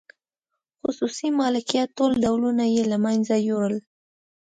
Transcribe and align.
خصوصي 0.81 1.27
مالکیت 1.39 1.89
ټول 1.97 2.11
ډولونه 2.23 2.63
یې 2.75 2.83
له 2.91 2.97
منځه 3.05 3.35
یووړل. 3.47 3.75